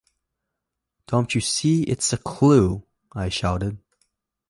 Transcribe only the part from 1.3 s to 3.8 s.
you see it’s a clue,” I shouted.